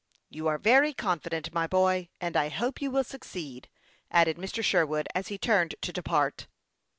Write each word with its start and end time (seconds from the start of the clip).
"You 0.37 0.47
are 0.47 0.57
very 0.57 0.93
confident, 0.95 1.53
my 1.53 1.67
boy, 1.67 2.09
and 2.19 2.35
I 2.35 2.49
hope 2.49 2.81
you 2.81 2.89
will 2.89 3.03
succeed," 3.03 3.69
added 4.09 4.35
Mr. 4.37 4.63
Sherwood, 4.63 5.07
as 5.13 5.27
he 5.27 5.37
turned 5.37 5.75
to 5.79 5.93
depart. 5.93 6.47